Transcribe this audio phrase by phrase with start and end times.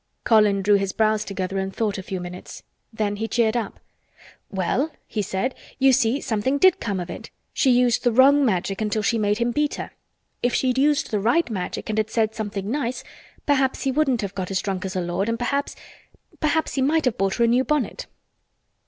[0.23, 2.63] Colin drew his brows together and thought a few minutes.
[2.91, 3.79] Then he cheered up.
[4.49, 7.29] "Well," he said, "you see something did come of it.
[7.53, 9.91] She used the wrong Magic until she made him beat her.
[10.41, 13.03] If she'd used the right Magic and had said something nice
[13.45, 17.19] perhaps he wouldn't have got as drunk as a lord and perhaps—perhaps he might have
[17.19, 18.07] bought her a new bonnet."